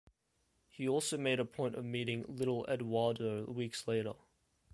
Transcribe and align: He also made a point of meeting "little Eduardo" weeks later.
He 0.67 0.87
also 0.87 1.15
made 1.15 1.39
a 1.39 1.45
point 1.45 1.75
of 1.75 1.85
meeting 1.85 2.25
"little 2.27 2.65
Eduardo" 2.65 3.45
weeks 3.45 3.87
later. 3.87 4.13